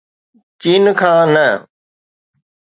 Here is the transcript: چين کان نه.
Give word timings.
چين 0.61 0.85
کان 0.99 1.25
نه. 1.33 1.45